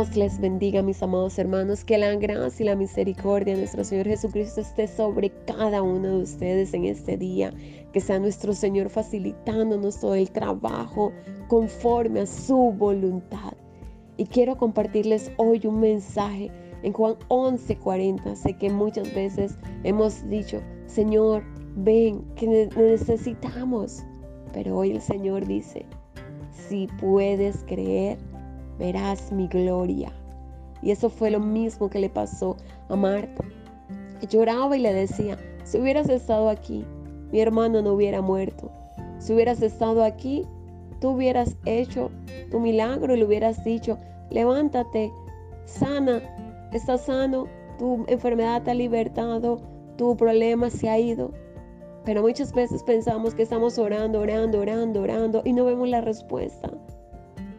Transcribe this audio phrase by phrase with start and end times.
[0.00, 1.84] Dios les bendiga, mis amados hermanos.
[1.84, 6.22] Que la gracia y la misericordia de nuestro Señor Jesucristo esté sobre cada uno de
[6.22, 7.52] ustedes en este día.
[7.92, 11.12] Que sea nuestro Señor facilitándonos todo el trabajo
[11.48, 13.52] conforme a su voluntad.
[14.16, 16.50] Y quiero compartirles hoy un mensaje
[16.82, 18.36] en Juan 11:40.
[18.36, 21.42] Sé que muchas veces hemos dicho, Señor,
[21.76, 24.02] ven, que necesitamos.
[24.54, 25.84] Pero hoy el Señor dice,
[26.70, 28.16] si puedes creer,
[28.80, 30.10] verás mi gloria.
[30.82, 32.56] Y eso fue lo mismo que le pasó
[32.88, 33.44] a Marta.
[34.28, 36.84] Lloraba y le decía, si hubieras estado aquí,
[37.30, 38.70] mi hermano no hubiera muerto.
[39.18, 40.46] Si hubieras estado aquí,
[40.98, 42.10] tú hubieras hecho
[42.50, 43.98] tu milagro y le hubieras dicho,
[44.30, 45.12] levántate,
[45.66, 46.22] sana,
[46.72, 47.46] estás sano,
[47.78, 49.60] tu enfermedad te ha libertado,
[49.96, 51.32] tu problema se ha ido.
[52.06, 56.70] Pero muchas veces pensamos que estamos orando, orando, orando, orando y no vemos la respuesta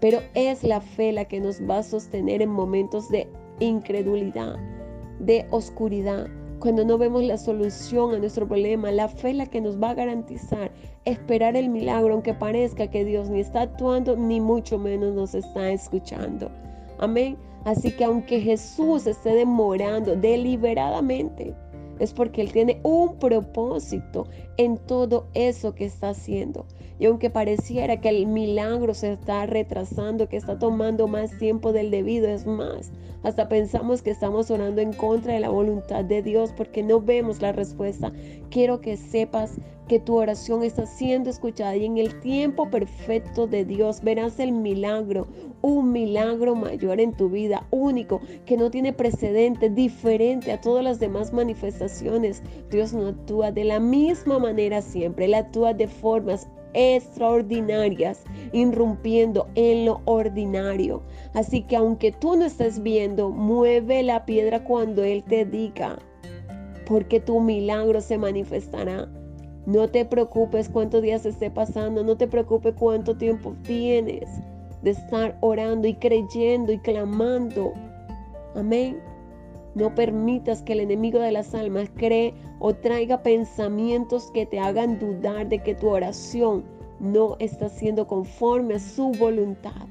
[0.00, 3.28] pero es la fe la que nos va a sostener en momentos de
[3.60, 4.56] incredulidad,
[5.20, 6.28] de oscuridad.
[6.60, 9.90] Cuando no vemos la solución a nuestro problema, la fe es la que nos va
[9.90, 10.70] a garantizar
[11.04, 15.70] esperar el milagro, aunque parezca que Dios ni está actuando, ni mucho menos nos está
[15.70, 16.50] escuchando.
[16.98, 17.36] Amén.
[17.64, 21.54] Así que aunque Jesús esté demorando deliberadamente,
[21.98, 26.66] es porque Él tiene un propósito en todo eso que está haciendo.
[26.98, 31.90] Y aunque pareciera que el milagro se está retrasando, que está tomando más tiempo del
[31.90, 32.92] debido, es más,
[33.24, 37.42] hasta pensamos que estamos orando en contra de la voluntad de Dios porque no vemos
[37.42, 38.12] la respuesta.
[38.50, 39.52] Quiero que sepas
[39.88, 44.52] que tu oración está siendo escuchada y en el tiempo perfecto de Dios verás el
[44.52, 45.26] milagro,
[45.62, 51.00] un milagro mayor en tu vida, único, que no tiene precedente, diferente a todas las
[51.00, 52.42] demás manifestaciones.
[52.70, 59.86] Dios no actúa de la misma manera siempre, Él actúa de formas extraordinarias, irrumpiendo en
[59.86, 61.02] lo ordinario.
[61.32, 65.98] Así que aunque tú no estés viendo, mueve la piedra cuando Él te diga,
[66.86, 69.08] porque tu milagro se manifestará.
[69.66, 74.28] No te preocupes cuántos días esté pasando, no te preocupes cuánto tiempo tienes
[74.82, 77.72] de estar orando y creyendo y clamando.
[78.54, 79.00] Amén.
[79.74, 84.98] No permitas que el enemigo de las almas cree o traiga pensamientos que te hagan
[84.98, 86.62] dudar de que tu oración
[87.00, 89.88] no está siendo conforme a su voluntad.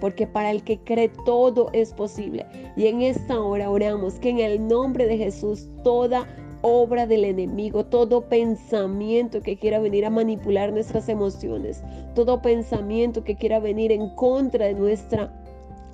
[0.00, 2.46] Porque para el que cree todo es posible.
[2.76, 6.26] Y en esta hora oramos que en el nombre de Jesús toda
[6.62, 11.82] obra del enemigo, todo pensamiento que quiera venir a manipular nuestras emociones,
[12.14, 15.32] todo pensamiento que quiera venir en contra de nuestra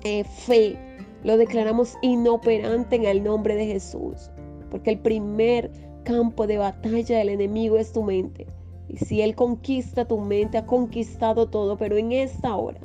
[0.03, 0.77] eh, fe,
[1.23, 4.29] lo declaramos inoperante en el nombre de Jesús,
[4.69, 5.71] porque el primer
[6.03, 8.45] campo de batalla del enemigo es tu mente.
[8.87, 12.79] Y si Él conquista tu mente, ha conquistado todo, pero en esta hora,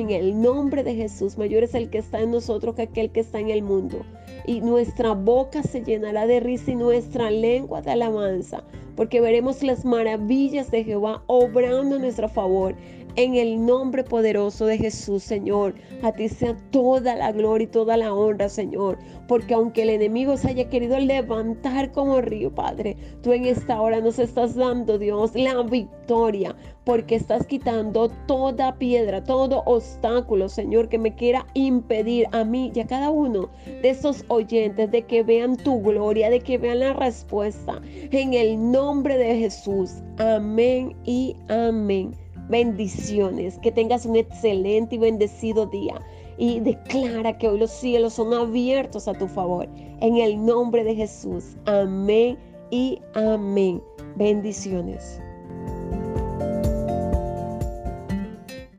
[0.00, 3.20] en el nombre de Jesús, mayor es el que está en nosotros que aquel que
[3.20, 4.04] está en el mundo.
[4.46, 8.64] Y nuestra boca se llenará de risa y nuestra lengua de alabanza,
[8.94, 12.74] porque veremos las maravillas de Jehová obrando a nuestro favor
[13.16, 17.96] en el nombre poderoso de Jesús, Señor, a ti sea toda la gloria y toda
[17.96, 18.98] la honra, Señor.
[19.26, 24.00] Porque aunque el enemigo se haya querido levantar como río, Padre, tú en esta hora
[24.00, 26.54] nos estás dando, Dios, la victoria.
[26.84, 32.80] Porque estás quitando toda piedra, todo obstáculo, Señor, que me quiera impedir a mí y
[32.80, 36.92] a cada uno de esos oyentes de que vean tu gloria, de que vean la
[36.92, 37.80] respuesta.
[38.12, 39.94] En el nombre de Jesús.
[40.18, 46.00] Amén y amén bendiciones, que tengas un excelente y bendecido día.
[46.38, 49.68] Y declara que hoy los cielos son abiertos a tu favor.
[50.00, 51.56] En el nombre de Jesús.
[51.64, 52.38] Amén
[52.70, 53.82] y amén.
[54.16, 55.20] Bendiciones.